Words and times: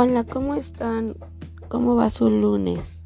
Hola, 0.00 0.22
¿cómo 0.22 0.54
están? 0.54 1.16
¿Cómo 1.66 1.96
va 1.96 2.08
su 2.08 2.30
lunes? 2.30 3.00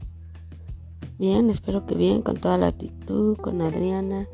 Bien, 1.18 1.48
espero 1.48 1.86
que 1.86 1.94
bien, 1.94 2.20
con 2.20 2.36
toda 2.36 2.58
la 2.58 2.66
actitud, 2.66 3.34
con 3.38 3.62
Adriana. 3.62 4.26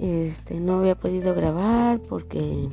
Este, 0.00 0.58
no 0.58 0.80
había 0.80 0.98
podido 0.98 1.36
grabar 1.36 2.00
porque 2.00 2.68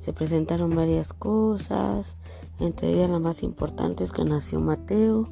se 0.00 0.14
presentaron 0.14 0.74
varias 0.74 1.12
cosas. 1.12 2.16
Entre 2.58 2.88
ellas 2.94 3.10
la 3.10 3.18
más 3.18 3.42
importante 3.42 4.02
es 4.02 4.12
que 4.12 4.24
nació 4.24 4.60
Mateo, 4.60 5.28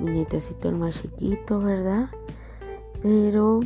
mi 0.00 0.10
nietecito 0.10 0.70
el 0.70 0.74
más 0.74 1.00
chiquito, 1.00 1.60
¿verdad? 1.60 2.10
Pero 3.00 3.60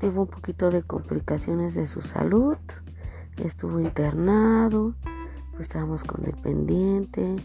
tuvo 0.00 0.22
un 0.22 0.26
poquito 0.26 0.72
de 0.72 0.82
complicaciones 0.82 1.76
de 1.76 1.86
su 1.86 2.00
salud. 2.00 2.56
Estuvo 3.36 3.78
internado, 3.78 4.94
pues 5.52 5.68
estábamos 5.68 6.02
con 6.02 6.24
el 6.24 6.34
pendiente 6.34 7.36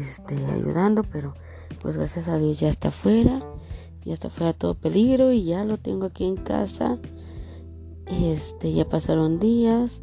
este, 0.00 0.36
ayudando, 0.46 1.02
pero 1.04 1.34
pues 1.80 1.96
gracias 1.96 2.28
a 2.28 2.38
Dios 2.38 2.60
ya 2.60 2.68
está 2.68 2.88
afuera, 2.88 3.42
ya 4.04 4.12
está 4.12 4.30
fuera 4.30 4.52
todo 4.52 4.74
peligro 4.74 5.32
y 5.32 5.44
ya 5.44 5.64
lo 5.64 5.78
tengo 5.78 6.06
aquí 6.06 6.24
en 6.24 6.36
casa. 6.36 6.98
Este, 8.06 8.72
ya 8.72 8.88
pasaron 8.88 9.38
días, 9.38 10.02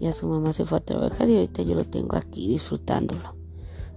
ya 0.00 0.12
su 0.12 0.26
mamá 0.26 0.52
se 0.52 0.64
fue 0.64 0.78
a 0.78 0.80
trabajar 0.80 1.28
y 1.28 1.36
ahorita 1.36 1.62
yo 1.62 1.74
lo 1.74 1.84
tengo 1.84 2.16
aquí 2.16 2.48
disfrutándolo. 2.48 3.34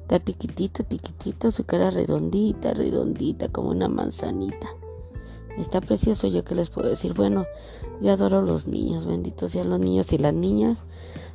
Está 0.02 0.20
tiquitito, 0.20 0.84
tiquitito, 0.84 1.50
su 1.50 1.64
cara 1.64 1.90
redondita, 1.90 2.74
redondita, 2.74 3.50
como 3.50 3.70
una 3.70 3.88
manzanita. 3.88 4.68
Está 5.58 5.82
precioso, 5.82 6.28
yo 6.28 6.44
que 6.44 6.54
les 6.54 6.70
puedo 6.70 6.90
decir. 6.90 7.14
Bueno, 7.14 7.46
yo 8.02 8.12
adoro 8.12 8.42
los 8.42 8.68
niños, 8.68 9.05
benditos 9.05 9.52
sean 9.52 9.70
los 9.70 9.80
niños 9.80 10.12
y 10.14 10.18
las 10.18 10.34
niñas. 10.34 10.84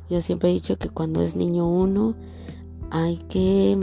Yo 0.09 0.21
siempre 0.21 0.49
he 0.49 0.53
dicho 0.53 0.77
que 0.77 0.89
cuando 0.89 1.21
es 1.21 1.35
niño 1.35 1.67
uno, 1.67 2.15
hay 2.91 3.17
que 3.17 3.77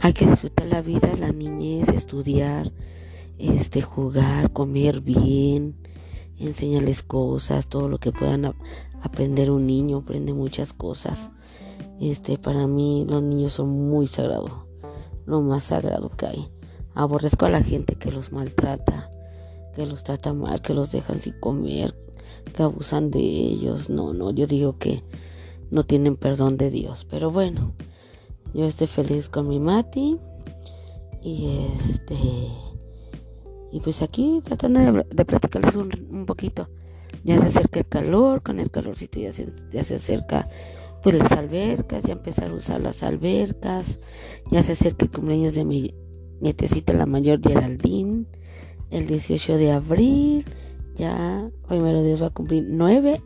hay 0.00 0.12
que 0.12 0.26
disfrutar 0.26 0.66
la 0.66 0.82
vida, 0.82 1.16
la 1.18 1.32
niñez, 1.32 1.88
estudiar, 1.88 2.70
este, 3.38 3.80
jugar, 3.82 4.52
comer 4.52 5.00
bien, 5.00 5.74
enseñarles 6.38 7.02
cosas, 7.02 7.66
todo 7.66 7.88
lo 7.88 7.98
que 7.98 8.12
puedan 8.12 8.54
aprender 9.02 9.50
un 9.50 9.66
niño, 9.66 9.98
aprende 9.98 10.34
muchas 10.34 10.74
cosas. 10.74 11.30
Este, 11.98 12.36
para 12.38 12.66
mí 12.66 13.06
los 13.08 13.22
niños 13.22 13.52
son 13.52 13.70
muy 13.70 14.06
sagrados, 14.06 14.52
lo 15.24 15.40
más 15.40 15.64
sagrado 15.64 16.10
que 16.10 16.26
hay. 16.26 16.50
Aborrezco 16.94 17.46
a 17.46 17.50
la 17.50 17.62
gente 17.62 17.94
que 17.96 18.12
los 18.12 18.32
maltrata, 18.32 19.10
que 19.74 19.86
los 19.86 20.04
trata 20.04 20.34
mal, 20.34 20.60
que 20.60 20.74
los 20.74 20.92
dejan 20.92 21.20
sin 21.20 21.40
comer, 21.40 21.94
que 22.54 22.62
abusan 22.62 23.10
de 23.10 23.20
ellos. 23.20 23.88
No, 23.88 24.12
no, 24.12 24.30
yo 24.30 24.46
digo 24.46 24.78
que 24.78 25.02
no 25.70 25.84
tienen 25.84 26.16
perdón 26.16 26.56
de 26.56 26.70
Dios. 26.70 27.06
Pero 27.10 27.30
bueno, 27.30 27.74
yo 28.54 28.64
estoy 28.64 28.86
feliz 28.86 29.28
con 29.28 29.48
mi 29.48 29.60
Mati. 29.60 30.18
Y 31.22 31.66
este. 31.90 32.16
Y 33.72 33.80
pues 33.80 34.02
aquí 34.02 34.40
tratando 34.44 34.80
de, 34.80 35.24
platicarles 35.24 35.76
un, 35.76 36.24
poquito. 36.26 36.68
Ya 37.24 37.38
se 37.38 37.46
acerca 37.46 37.80
el 37.80 37.86
calor, 37.86 38.42
con 38.42 38.60
el 38.60 38.70
calorcito 38.70 39.18
ya 39.18 39.32
se, 39.32 39.48
ya 39.72 39.82
se 39.82 39.96
acerca 39.96 40.48
pues 41.02 41.18
las 41.18 41.32
albercas, 41.32 42.04
ya 42.04 42.12
empezar 42.12 42.50
a 42.50 42.54
usar 42.54 42.80
las 42.80 43.02
albercas, 43.02 43.98
ya 44.50 44.62
se 44.62 44.72
acerca 44.72 45.04
el 45.04 45.10
cumpleaños 45.10 45.54
de 45.54 45.64
mi 45.64 45.94
nietecita 46.40 46.92
la 46.92 47.06
mayor 47.06 47.40
Geraldine, 47.42 48.24
el 48.90 49.06
18 49.06 49.56
de 49.56 49.72
abril, 49.72 50.44
ya 50.94 51.50
primero 51.68 52.02
Dios 52.02 52.22
va 52.22 52.28
a 52.28 52.30
cumplir 52.30 52.64
nueve 52.68 53.22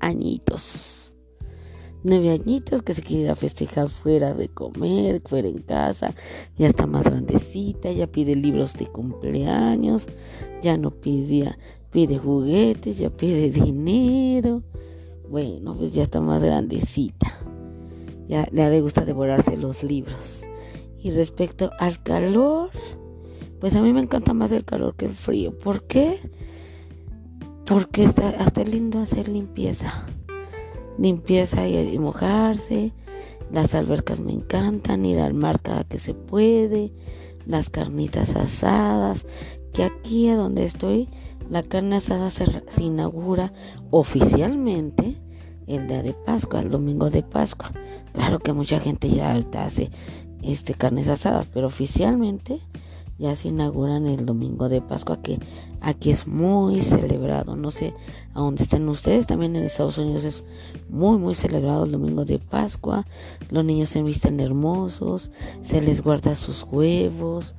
añitos 0.00 0.93
nueve 2.04 2.30
añitos 2.30 2.82
que 2.82 2.94
se 2.94 3.02
quiere 3.02 3.34
festejar 3.34 3.88
fuera 3.88 4.34
de 4.34 4.48
comer, 4.48 5.22
fuera 5.24 5.48
en 5.48 5.62
casa, 5.62 6.14
ya 6.56 6.68
está 6.68 6.86
más 6.86 7.04
grandecita, 7.04 7.90
ya 7.90 8.06
pide 8.06 8.36
libros 8.36 8.74
de 8.74 8.86
cumpleaños, 8.86 10.06
ya 10.62 10.76
no 10.76 10.90
pide, 10.90 11.56
pide 11.90 12.18
juguetes, 12.18 12.98
ya 12.98 13.10
pide 13.10 13.50
dinero. 13.50 14.62
Bueno, 15.28 15.74
pues 15.74 15.92
ya 15.92 16.02
está 16.02 16.20
más 16.20 16.42
grandecita. 16.42 17.38
Ya, 18.28 18.46
ya 18.52 18.68
le 18.68 18.80
gusta 18.80 19.04
devorarse 19.04 19.56
los 19.56 19.82
libros. 19.82 20.42
Y 21.02 21.10
respecto 21.10 21.70
al 21.78 22.02
calor, 22.02 22.70
pues 23.60 23.74
a 23.74 23.82
mí 23.82 23.92
me 23.92 24.00
encanta 24.00 24.34
más 24.34 24.52
el 24.52 24.64
calor 24.64 24.94
que 24.94 25.06
el 25.06 25.14
frío. 25.14 25.58
¿Por 25.58 25.86
qué? 25.86 26.18
Porque 27.64 28.04
está 28.04 28.28
hasta 28.28 28.62
lindo 28.62 29.00
hacer 29.00 29.28
limpieza 29.28 30.06
limpieza 30.98 31.68
y, 31.68 31.98
mojarse. 31.98 32.92
Las 33.52 33.74
albercas 33.74 34.20
me 34.20 34.32
encantan, 34.32 35.04
ir 35.04 35.20
al 35.20 35.34
mar 35.34 35.60
cada 35.60 35.84
que 35.84 35.98
se 35.98 36.14
puede, 36.14 36.92
las 37.46 37.70
carnitas 37.70 38.34
asadas, 38.36 39.26
que 39.72 39.84
aquí 39.84 40.28
a 40.28 40.36
donde 40.36 40.64
estoy, 40.64 41.08
la 41.50 41.62
carne 41.62 41.96
asada 41.96 42.30
se, 42.30 42.46
inaugura 42.82 43.52
oficialmente 43.90 45.16
el 45.66 45.86
día 45.86 46.02
de 46.02 46.14
Pascua, 46.14 46.60
el 46.60 46.70
domingo 46.70 47.10
de 47.10 47.22
Pascua. 47.22 47.72
Claro 48.12 48.38
que 48.38 48.52
mucha 48.52 48.78
gente 48.78 49.08
ya 49.10 49.34
hace 49.58 49.90
este 50.42 50.74
carnes 50.74 51.08
asadas, 51.08 51.46
pero 51.52 51.66
oficialmente 51.66 52.60
ya 53.18 53.36
se 53.36 53.48
inauguran 53.48 54.06
el 54.06 54.26
domingo 54.26 54.68
de 54.68 54.80
Pascua, 54.80 55.20
que 55.20 55.38
aquí 55.80 56.10
es 56.10 56.26
muy 56.26 56.82
celebrado. 56.82 57.56
No 57.56 57.70
sé 57.70 57.94
a 58.34 58.40
dónde 58.40 58.62
estén 58.62 58.88
ustedes, 58.88 59.26
también 59.26 59.54
en 59.56 59.64
Estados 59.64 59.98
Unidos 59.98 60.24
es 60.24 60.44
muy, 60.88 61.18
muy 61.18 61.34
celebrado 61.34 61.84
el 61.84 61.92
domingo 61.92 62.24
de 62.24 62.38
Pascua. 62.38 63.06
Los 63.50 63.64
niños 63.64 63.88
se 63.88 64.02
visten 64.02 64.40
hermosos, 64.40 65.30
se 65.62 65.80
les 65.80 66.02
guarda 66.02 66.34
sus 66.34 66.64
huevos. 66.64 67.54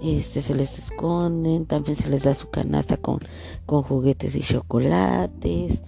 Este 0.00 0.42
se 0.42 0.54
les 0.54 0.78
esconden, 0.78 1.64
también 1.64 1.96
se 1.96 2.10
les 2.10 2.24
da 2.24 2.34
su 2.34 2.50
canasta 2.50 2.98
con, 2.98 3.20
con 3.64 3.82
juguetes 3.82 4.36
y 4.36 4.40
chocolates. 4.40 5.82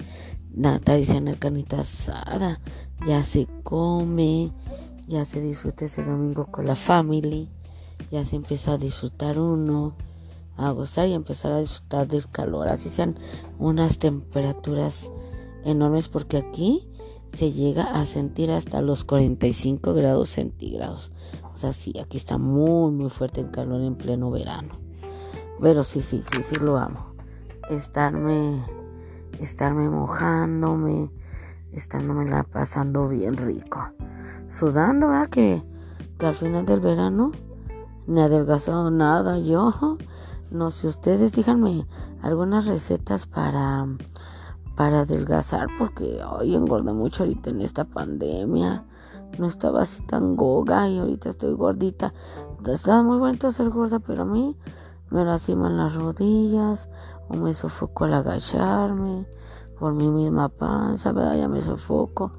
La 0.55 0.78
tradicional 0.78 1.39
carnita 1.39 1.81
asada 1.81 2.61
ya 3.06 3.22
se 3.22 3.47
come, 3.62 4.53
ya 5.06 5.27
se 5.27 5.43
disfruta 5.43 5.84
ese 5.84 6.03
domingo 6.03 6.47
con 6.47 6.66
la 6.66 6.77
family 6.77 7.50
ya 8.11 8.25
se 8.25 8.37
empieza 8.37 8.73
a 8.73 8.79
disfrutar 8.79 9.39
uno, 9.39 9.95
a 10.57 10.71
gozar 10.71 11.09
y 11.09 11.15
empezar 11.15 11.53
a 11.53 11.59
disfrutar 11.59 12.09
del 12.09 12.29
calor, 12.31 12.69
así 12.69 12.89
sean 12.89 13.19
unas 13.59 13.99
temperaturas 13.99 15.11
enormes 15.65 16.09
porque 16.09 16.39
aquí 16.39 16.89
se 17.34 17.53
llega 17.53 17.84
a 17.84 18.07
sentir 18.07 18.51
hasta 18.51 18.81
los 18.81 19.05
45 19.05 19.93
grados 19.93 20.31
centígrados. 20.31 21.12
O 21.55 21.59
sea, 21.59 21.73
sí, 21.73 21.93
aquí 22.01 22.17
está 22.17 22.39
muy, 22.39 22.91
muy 22.93 23.11
fuerte 23.11 23.41
el 23.41 23.51
calor 23.51 23.83
en 23.83 23.97
pleno 23.97 24.31
verano. 24.31 24.75
Pero 25.61 25.84
sí, 25.84 26.03
sí, 26.03 26.23
sí, 26.23 26.43
sí 26.43 26.57
lo 26.57 26.78
amo. 26.78 27.15
Estarme, 27.69 28.63
estarme 29.41 29.89
mojándome, 29.91 31.11
estándome 31.73 32.28
la 32.28 32.43
pasando 32.45 33.09
bien 33.09 33.37
rico. 33.37 33.91
Sudando, 34.49 35.09
¿verdad? 35.09 35.28
Que, 35.28 35.63
que 36.19 36.27
al 36.27 36.34
final 36.34 36.65
del 36.65 36.81
verano 36.81 37.33
ni 38.06 38.21
adelgazado 38.21 38.91
nada 38.91 39.39
yo. 39.39 39.72
No 40.50 40.71
sé, 40.71 40.87
ustedes 40.87 41.33
díganme 41.33 41.87
algunas 42.22 42.67
recetas 42.67 43.27
para, 43.27 43.87
para 44.77 45.00
adelgazar 45.00 45.67
porque 45.78 46.22
hoy 46.22 46.55
engordé 46.55 46.93
mucho 46.93 47.25
ahorita 47.25 47.50
en 47.50 47.61
esta 47.61 47.84
pandemia. 47.84 48.84
No 49.39 49.47
estaba 49.47 49.83
así 49.83 50.03
tan 50.06 50.37
goga 50.37 50.89
y 50.89 50.99
ahorita 50.99 51.28
estoy 51.28 51.55
gordita. 51.55 52.15
Estaba 52.66 53.03
muy 53.03 53.19
bonito 53.19 53.50
ser 53.50 53.71
gorda, 53.71 53.99
pero 53.99 54.22
a 54.22 54.27
mí 54.27 54.56
me 55.11 55.25
lastiman 55.25 55.77
las 55.77 55.95
rodillas 55.95 56.89
o 57.28 57.37
me 57.37 57.53
sofoco 57.55 58.05
al 58.05 58.15
agacharme 58.15 59.27
por 59.78 59.93
mi 59.93 60.11
misma 60.11 60.49
panza, 60.49 61.13
¿verdad? 61.13 61.36
Ya 61.36 61.48
me 61.48 61.60
sofoco. 61.63 62.33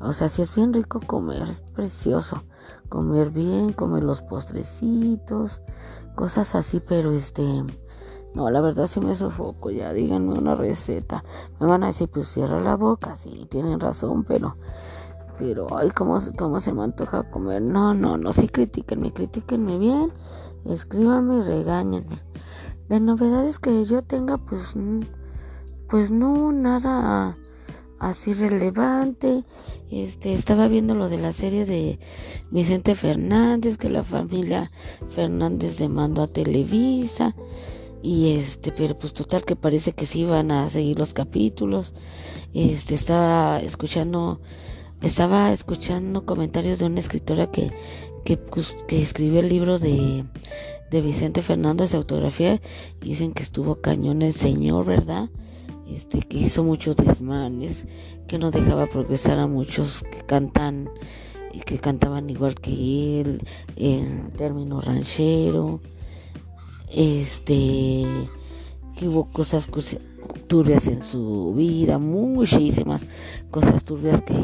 O 0.00 0.12
sea, 0.12 0.28
si 0.28 0.42
es 0.42 0.54
bien 0.54 0.72
rico 0.72 1.00
comer, 1.04 1.42
es 1.42 1.62
precioso. 1.74 2.44
Comer 2.88 3.30
bien, 3.30 3.72
comer 3.72 4.04
los 4.04 4.22
postrecitos, 4.22 5.60
cosas 6.14 6.54
así, 6.54 6.80
pero 6.80 7.12
este... 7.12 7.64
No, 8.34 8.50
la 8.50 8.60
verdad 8.60 8.86
sí 8.86 9.00
me 9.00 9.16
sofoco, 9.16 9.70
ya 9.70 9.92
díganme 9.92 10.38
una 10.38 10.54
receta. 10.54 11.24
Me 11.58 11.66
van 11.66 11.82
a 11.82 11.88
decir, 11.88 12.08
pues 12.08 12.28
cierra 12.28 12.60
la 12.60 12.76
boca, 12.76 13.16
sí, 13.16 13.46
tienen 13.50 13.80
razón, 13.80 14.24
pero... 14.24 14.56
Pero, 15.38 15.68
ay, 15.76 15.90
¿cómo, 15.90 16.20
cómo 16.36 16.58
se 16.58 16.72
me 16.72 16.82
antoja 16.82 17.30
comer? 17.30 17.62
No, 17.62 17.94
no, 17.94 18.16
no, 18.16 18.32
sí 18.32 18.48
critiquenme, 18.48 19.12
critiquenme 19.12 19.78
bien, 19.78 20.12
escríbanme 20.64 21.38
y 21.38 21.42
regáñenme. 21.42 22.22
De 22.88 23.00
novedades 23.00 23.58
que 23.58 23.84
yo 23.84 24.02
tenga, 24.02 24.38
pues... 24.38 24.74
Pues 25.88 26.10
no, 26.10 26.52
nada 26.52 27.36
así 27.98 28.32
relevante. 28.32 29.44
Este, 29.90 30.32
estaba 30.32 30.68
viendo 30.68 30.94
lo 30.94 31.08
de 31.08 31.18
la 31.18 31.32
serie 31.32 31.64
de 31.64 31.98
Vicente 32.50 32.94
Fernández, 32.94 33.78
que 33.78 33.90
la 33.90 34.04
familia 34.04 34.70
Fernández 35.10 35.78
demandó 35.78 36.22
a 36.22 36.28
Televisa. 36.28 37.34
Y 38.02 38.36
este, 38.36 38.72
pero 38.72 38.98
pues 38.98 39.12
total 39.12 39.44
que 39.44 39.56
parece 39.56 39.92
que 39.92 40.06
sí 40.06 40.24
van 40.24 40.50
a 40.50 40.68
seguir 40.70 40.98
los 40.98 41.14
capítulos. 41.14 41.94
Este, 42.54 42.94
estaba 42.94 43.60
escuchando 43.60 44.40
estaba 45.00 45.52
escuchando 45.52 46.26
comentarios 46.26 46.80
de 46.80 46.86
una 46.86 46.98
escritora 46.98 47.50
que, 47.52 47.70
que, 48.24 48.38
que 48.88 49.00
escribió 49.00 49.38
el 49.40 49.48
libro 49.48 49.78
de, 49.78 50.24
de 50.90 51.00
Vicente 51.00 51.40
Fernández 51.40 51.92
de 51.92 51.98
autografía. 51.98 52.60
Dicen 53.00 53.32
que 53.32 53.42
estuvo 53.42 53.76
cañón 53.76 54.22
el 54.22 54.32
señor, 54.32 54.86
¿verdad? 54.86 55.30
Este, 55.88 56.20
que 56.20 56.38
hizo 56.38 56.64
muchos 56.64 56.96
desmanes, 56.96 57.86
que 58.26 58.38
no 58.38 58.50
dejaba 58.50 58.86
progresar 58.86 59.38
a 59.38 59.46
muchos 59.46 60.04
que 60.10 60.20
cantan 60.26 60.90
y 61.52 61.60
que 61.60 61.78
cantaban 61.78 62.28
igual 62.28 62.56
que 62.56 63.20
él, 63.20 63.42
en 63.76 64.30
término 64.32 64.80
ranchero, 64.80 65.80
este, 66.94 68.04
que 68.96 69.08
hubo 69.08 69.24
cosas 69.32 69.68
turbias 70.46 70.86
en 70.88 71.02
su 71.02 71.54
vida, 71.56 71.98
muchísimas 71.98 73.06
cosas 73.50 73.84
turbias 73.84 74.22
que, 74.22 74.34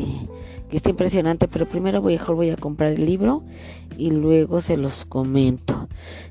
que 0.70 0.76
está 0.76 0.90
impresionante, 0.90 1.48
pero 1.48 1.68
primero 1.68 2.02
mejor 2.02 2.36
voy 2.36 2.50
a 2.50 2.56
comprar 2.56 2.92
el 2.92 3.04
libro 3.04 3.42
y 3.98 4.10
luego 4.10 4.60
se 4.60 4.76
los 4.76 5.04
comento, 5.04 5.83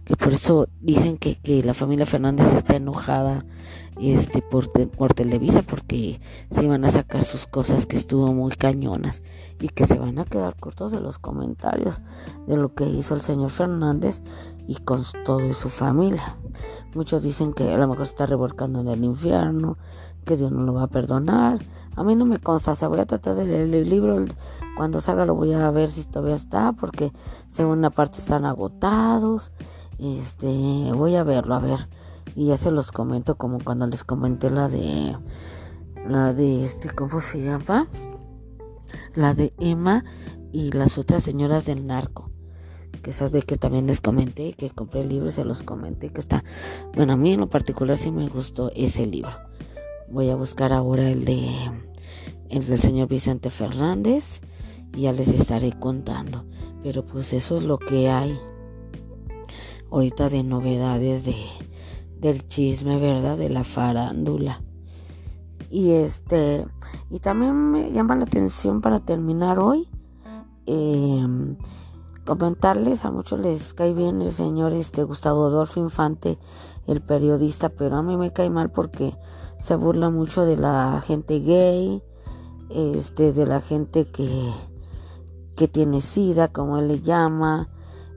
que 0.05 0.15
por 0.15 0.33
eso 0.33 0.67
dicen 0.81 1.17
que, 1.17 1.35
que 1.35 1.63
la 1.63 1.73
familia 1.73 2.05
Fernández 2.05 2.47
está 2.53 2.75
enojada 2.75 3.45
este 3.99 4.41
por, 4.41 4.67
Televisa 5.13 5.61
porque 5.61 6.19
se 6.51 6.63
iban 6.63 6.83
a 6.85 6.91
sacar 6.91 7.23
sus 7.23 7.47
cosas 7.47 7.85
que 7.85 7.97
estuvo 7.97 8.33
muy 8.33 8.51
cañonas 8.51 9.21
y 9.59 9.69
que 9.69 9.85
se 9.85 9.99
van 9.99 10.19
a 10.19 10.25
quedar 10.25 10.55
cortos 10.55 10.91
de 10.91 10.99
los 10.99 11.19
comentarios 11.19 12.01
de 12.47 12.57
lo 12.57 12.73
que 12.73 12.85
hizo 12.85 13.13
el 13.13 13.21
señor 13.21 13.51
Fernández 13.51 14.23
y 14.67 14.75
con 14.75 15.03
todo 15.25 15.45
y 15.45 15.53
su 15.53 15.69
familia. 15.69 16.37
Muchos 16.95 17.23
dicen 17.23 17.53
que 17.53 17.71
a 17.71 17.77
lo 17.77 17.87
mejor 17.87 18.05
se 18.05 18.11
está 18.11 18.25
revolcando 18.25 18.81
en 18.81 18.87
el 18.87 19.03
infierno, 19.03 19.77
que 20.25 20.37
Dios 20.37 20.51
no 20.51 20.63
lo 20.63 20.73
va 20.73 20.83
a 20.83 20.87
perdonar. 20.87 21.59
A 21.95 22.03
mí 22.03 22.15
no 22.15 22.25
me 22.25 22.39
consta, 22.39 22.71
o 22.71 22.75
sea, 22.75 22.87
voy 22.87 22.99
a 22.99 23.05
tratar 23.05 23.35
de 23.35 23.63
el 23.63 23.89
libro, 23.89 24.17
cuando 24.75 24.99
salga 25.01 25.25
lo 25.25 25.35
voy 25.35 25.53
a 25.53 25.69
ver 25.71 25.89
si 25.89 26.03
todavía 26.05 26.35
está, 26.35 26.73
porque 26.73 27.11
según 27.47 27.79
una 27.79 27.89
parte 27.91 28.17
están 28.17 28.45
agotados. 28.45 29.51
Este, 29.99 30.91
voy 30.93 31.15
a 31.15 31.23
verlo, 31.23 31.55
a 31.55 31.59
ver 31.59 31.87
y 32.35 32.47
ya 32.47 32.57
se 32.57 32.71
los 32.71 32.91
comento 32.91 33.35
como 33.35 33.59
cuando 33.59 33.87
les 33.87 34.03
comenté 34.03 34.49
la 34.49 34.69
de 34.69 35.15
la 36.07 36.33
de 36.33 36.63
este 36.63 36.89
cómo 36.89 37.21
se 37.21 37.41
llama 37.41 37.87
la 39.15 39.33
de 39.33 39.53
Emma 39.59 40.03
y 40.51 40.71
las 40.71 40.97
otras 40.97 41.23
señoras 41.23 41.65
del 41.65 41.85
narco 41.85 42.31
que 43.01 43.11
sabe 43.11 43.41
que 43.41 43.57
también 43.57 43.87
les 43.87 44.01
comenté 44.01 44.53
que 44.53 44.69
compré 44.69 45.01
el 45.01 45.09
libro 45.09 45.27
y 45.29 45.31
se 45.31 45.45
los 45.45 45.63
comenté 45.63 46.09
que 46.09 46.19
está 46.19 46.43
bueno 46.95 47.13
a 47.13 47.17
mí 47.17 47.33
en 47.33 47.41
lo 47.41 47.49
particular 47.49 47.97
sí 47.97 48.11
me 48.11 48.27
gustó 48.27 48.71
ese 48.75 49.05
libro 49.05 49.31
voy 50.13 50.29
a 50.29 50.35
buscar 50.35 50.71
ahora 50.71 51.09
el 51.09 51.25
de 51.25 51.51
el 52.49 52.65
del 52.65 52.79
señor 52.79 53.09
Vicente 53.09 53.49
Fernández 53.49 54.39
y 54.95 55.01
ya 55.01 55.11
les 55.11 55.27
estaré 55.27 55.73
contando 55.77 56.45
pero 56.81 57.05
pues 57.05 57.33
eso 57.33 57.57
es 57.57 57.63
lo 57.63 57.77
que 57.77 58.09
hay 58.09 58.39
ahorita 59.91 60.29
de 60.29 60.43
novedades 60.43 61.25
de 61.25 61.35
del 62.23 62.47
chisme, 62.47 62.97
¿verdad? 62.99 63.37
De 63.37 63.49
la 63.49 63.65
farándula. 63.65 64.61
Y 65.69 65.91
este, 65.91 66.65
y 67.09 67.19
también 67.19 67.71
me 67.71 67.91
llama 67.91 68.15
la 68.15 68.23
atención 68.23 68.79
para 68.79 69.01
terminar 69.01 69.59
hoy, 69.59 69.89
em, 70.65 71.57
comentarles, 72.25 73.03
a 73.03 73.11
muchos 73.11 73.39
les 73.39 73.73
cae 73.73 73.93
bien 73.93 74.21
el 74.21 74.31
señor 74.31 74.71
este 74.71 75.03
Gustavo 75.03 75.45
Adolfo 75.45 75.81
Infante, 75.81 76.39
el 76.87 77.01
periodista, 77.01 77.67
pero 77.67 77.97
a 77.97 78.03
mí 78.03 78.15
me 78.15 78.31
cae 78.31 78.49
mal 78.49 78.71
porque 78.71 79.17
se 79.63 79.77
burla 79.77 80.09
mucho 80.09 80.43
de 80.43 80.57
la 80.57 81.01
gente 81.07 81.39
gay, 81.39 82.03
este, 82.69 83.31
de 83.31 83.45
la 83.45 83.61
gente 83.61 84.11
que, 84.11 84.51
que 85.55 85.69
tiene 85.69 86.01
sida, 86.01 86.49
como 86.49 86.79
él 86.79 86.89
le 86.89 86.99
llama, 86.99 87.69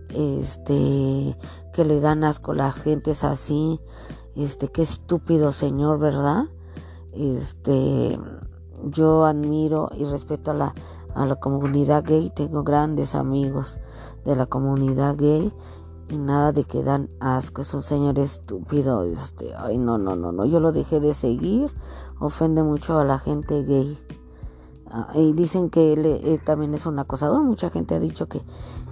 este, 0.08 1.38
que 1.72 1.84
le 1.84 2.00
dan 2.00 2.24
asco 2.24 2.52
las 2.52 2.74
gentes 2.74 3.22
así, 3.22 3.78
este, 4.34 4.72
qué 4.72 4.82
estúpido 4.82 5.52
señor, 5.52 6.00
¿verdad? 6.00 6.46
Este, 7.12 8.18
yo 8.82 9.24
admiro 9.24 9.90
y 9.96 10.02
respeto 10.02 10.50
a 10.50 10.54
la, 10.54 10.74
a 11.14 11.26
la 11.26 11.36
comunidad 11.36 12.02
gay, 12.04 12.28
tengo 12.34 12.64
grandes 12.64 13.14
amigos 13.14 13.78
de 14.24 14.34
la 14.34 14.46
comunidad 14.46 15.14
gay 15.16 15.52
y 16.08 16.18
nada 16.18 16.52
de 16.52 16.64
que 16.64 16.82
dan 16.82 17.10
asco, 17.20 17.62
es 17.62 17.74
un 17.74 17.82
señor 17.82 18.18
estúpido, 18.18 19.02
este, 19.02 19.54
ay 19.56 19.78
no, 19.78 19.98
no, 19.98 20.16
no, 20.16 20.32
no, 20.32 20.44
yo 20.44 20.60
lo 20.60 20.72
dejé 20.72 21.00
de 21.00 21.14
seguir, 21.14 21.70
ofende 22.20 22.62
mucho 22.62 22.98
a 22.98 23.04
la 23.04 23.18
gente 23.18 23.64
gay. 23.64 23.98
Ah, 24.88 25.08
y 25.14 25.32
dicen 25.32 25.68
que 25.68 25.92
él, 25.94 26.40
también 26.44 26.72
es 26.72 26.86
un 26.86 26.98
acosador. 26.98 27.42
Mucha 27.42 27.70
gente 27.70 27.96
ha 27.96 27.98
dicho 27.98 28.28
que, 28.28 28.40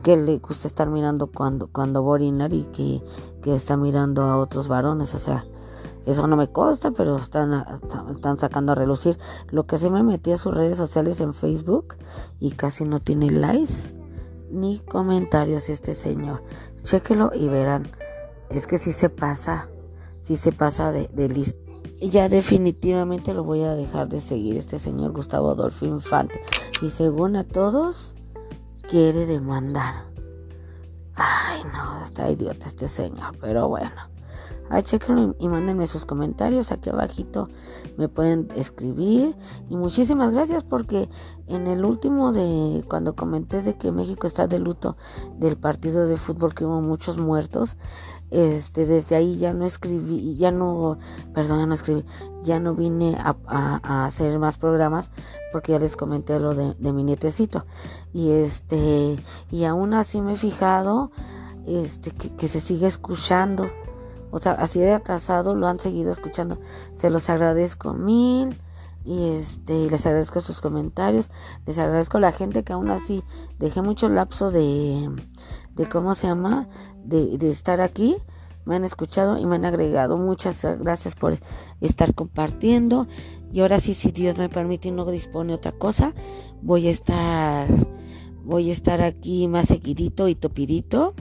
que 0.02 0.16
le 0.16 0.38
gusta 0.38 0.66
estar 0.66 0.90
mirando 0.90 1.28
cuando, 1.28 1.68
cuando 1.68 2.04
va 2.04 2.20
y 2.20 2.64
que, 2.72 3.02
que 3.40 3.54
está 3.54 3.76
mirando 3.76 4.24
a 4.24 4.36
otros 4.38 4.66
varones. 4.66 5.14
O 5.14 5.18
sea, 5.18 5.46
eso 6.04 6.26
no 6.26 6.36
me 6.36 6.48
consta, 6.48 6.90
pero 6.90 7.16
están, 7.16 7.64
están 8.10 8.38
sacando 8.38 8.72
a 8.72 8.74
relucir. 8.74 9.18
Lo 9.50 9.66
que 9.66 9.78
se 9.78 9.88
me 9.88 10.02
metí 10.02 10.32
a 10.32 10.36
sus 10.36 10.52
redes 10.52 10.76
sociales 10.76 11.20
en 11.20 11.32
Facebook 11.32 11.94
y 12.40 12.50
casi 12.50 12.84
no 12.84 13.00
tiene 13.00 13.30
likes 13.30 13.93
ni 14.54 14.78
comentarios 14.78 15.68
este 15.68 15.94
señor. 15.94 16.42
Chéquelo 16.82 17.32
y 17.34 17.48
verán. 17.48 17.90
Es 18.50 18.66
que 18.66 18.78
si 18.78 18.92
se 18.92 19.10
pasa, 19.10 19.68
si 20.20 20.36
se 20.36 20.52
pasa 20.52 20.92
de, 20.92 21.08
de 21.08 21.28
listo 21.28 21.64
ya 22.00 22.28
definitivamente 22.28 23.34
lo 23.34 23.44
voy 23.44 23.62
a 23.62 23.74
dejar 23.74 24.08
de 24.08 24.20
seguir 24.20 24.56
este 24.56 24.78
señor 24.78 25.12
Gustavo 25.12 25.50
Adolfo 25.50 25.86
Infante. 25.86 26.40
Y 26.82 26.90
según 26.90 27.36
a 27.36 27.44
todos, 27.44 28.14
quiere 28.88 29.26
demandar. 29.26 29.94
Ay, 31.14 31.62
no, 31.72 32.02
está 32.02 32.30
idiota 32.30 32.66
este 32.66 32.88
señor, 32.88 33.36
pero 33.40 33.68
bueno. 33.68 34.13
Ay, 34.74 34.82
chequenlo 34.82 35.36
y 35.38 35.46
mándenme 35.46 35.86
sus 35.86 36.04
comentarios 36.04 36.72
aquí 36.72 36.90
abajito. 36.90 37.48
Me 37.96 38.08
pueden 38.08 38.48
escribir. 38.56 39.36
Y 39.70 39.76
muchísimas 39.76 40.32
gracias 40.32 40.64
porque 40.64 41.08
en 41.46 41.68
el 41.68 41.84
último 41.84 42.32
de 42.32 42.84
cuando 42.88 43.14
comenté 43.14 43.62
de 43.62 43.76
que 43.76 43.92
México 43.92 44.26
está 44.26 44.48
de 44.48 44.58
luto 44.58 44.96
del 45.38 45.56
partido 45.56 46.08
de 46.08 46.16
fútbol 46.16 46.56
que 46.56 46.64
hubo 46.64 46.80
muchos 46.80 47.18
muertos, 47.18 47.76
este 48.32 48.84
desde 48.84 49.14
ahí 49.14 49.36
ya 49.36 49.52
no 49.52 49.64
escribí 49.64 50.34
ya 50.36 50.50
no 50.50 50.98
perdón 51.32 51.60
ya 51.60 51.66
no 51.66 51.74
escribí 51.74 52.04
ya 52.42 52.58
no 52.58 52.74
vine 52.74 53.16
a, 53.16 54.06
hacer 54.06 54.40
más 54.40 54.58
programas 54.58 55.12
porque 55.52 55.70
ya 55.70 55.78
les 55.78 55.94
comenté 55.94 56.40
lo 56.40 56.52
de, 56.52 56.92
mi 56.92 57.04
nietecito 57.04 57.64
y 58.12 58.30
este 58.30 59.22
y 59.52 59.64
aún 59.64 59.94
así 59.94 60.20
me 60.20 60.32
he 60.32 60.36
fijado 60.36 61.12
este 61.66 62.10
que, 62.10 62.48
se 62.48 62.60
sigue 62.60 62.88
escuchando 62.88 63.70
o 64.34 64.38
sea 64.38 64.52
así 64.52 64.80
de 64.80 64.92
atrasado 64.92 65.54
lo 65.54 65.68
han 65.68 65.78
seguido 65.78 66.10
escuchando 66.10 66.58
se 66.96 67.10
los 67.10 67.30
agradezco 67.30 67.94
mil 67.94 68.58
y 69.04 69.30
este 69.30 69.90
les 69.90 70.04
agradezco 70.06 70.40
sus 70.40 70.60
comentarios 70.60 71.30
les 71.66 71.78
agradezco 71.78 72.18
a 72.18 72.20
la 72.20 72.32
gente 72.32 72.64
que 72.64 72.72
aún 72.72 72.90
así 72.90 73.22
dejé 73.58 73.82
mucho 73.82 74.08
lapso 74.08 74.50
de 74.50 75.10
de 75.74 75.88
cómo 75.88 76.14
se 76.14 76.26
llama, 76.26 76.68
de, 77.04 77.38
de 77.38 77.50
estar 77.50 77.80
aquí. 77.80 78.16
Me 78.64 78.76
han 78.76 78.84
escuchado 78.84 79.38
y 79.38 79.44
me 79.46 79.56
han 79.56 79.64
agregado. 79.64 80.16
Muchas 80.16 80.64
gracias 80.80 81.14
por 81.14 81.38
estar 81.80 82.14
compartiendo. 82.14 83.06
Y 83.52 83.60
ahora 83.60 83.78
sí, 83.80 83.94
si 83.94 84.10
Dios 84.10 84.38
me 84.38 84.48
permite 84.48 84.88
y 84.88 84.90
no 84.90 85.04
dispone 85.04 85.52
otra 85.52 85.72
cosa, 85.72 86.14
voy 86.62 86.88
a 86.88 86.90
estar, 86.90 87.68
voy 88.42 88.70
a 88.70 88.72
estar 88.72 89.02
aquí 89.02 89.48
más 89.48 89.66
seguidito 89.66 90.28
y 90.28 90.34
topidito 90.34 91.14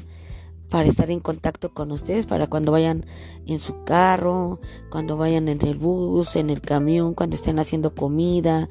para 0.74 0.90
estar 0.90 1.12
en 1.12 1.20
contacto 1.20 1.72
con 1.72 1.92
ustedes, 1.92 2.26
para 2.26 2.48
cuando 2.48 2.72
vayan 2.72 3.06
en 3.46 3.60
su 3.60 3.84
carro, 3.84 4.60
cuando 4.90 5.18
vayan 5.18 5.48
en 5.48 5.64
el 5.64 5.78
bus, 5.78 6.36
en 6.36 6.50
el 6.50 6.62
camión, 6.62 7.14
cuando 7.14 7.36
estén 7.36 7.60
haciendo 7.60 7.94
comida, 7.94 8.68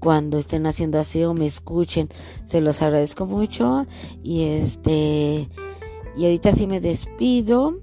cuando 0.00 0.38
estén 0.38 0.66
haciendo 0.66 0.98
aseo 0.98 1.34
me 1.34 1.46
escuchen. 1.46 2.08
Se 2.46 2.60
los 2.60 2.82
agradezco 2.82 3.26
mucho. 3.26 3.86
Y 4.24 4.42
este. 4.42 5.48
Y 6.16 6.24
ahorita 6.24 6.50
sí 6.50 6.66
me 6.66 6.80
despido. 6.80 7.78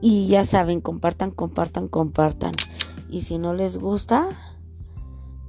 Y 0.00 0.28
ya 0.28 0.46
saben, 0.46 0.80
compartan, 0.80 1.32
compartan, 1.32 1.88
compartan. 1.88 2.54
Y 3.10 3.20
si 3.20 3.36
no 3.36 3.52
les 3.52 3.76
gusta, 3.76 4.26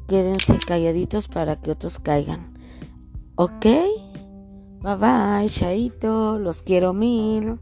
quédense 0.10 0.60
calladitos 0.68 1.30
para 1.30 1.62
que 1.62 1.72
otros 1.72 2.00
caigan. 2.00 2.54
¿Ok? 3.36 3.66
Bye 4.82 4.96
bye, 4.96 5.48
Chaito. 5.50 6.40
Los 6.40 6.64
quiero 6.64 6.92
mil. 6.94 7.60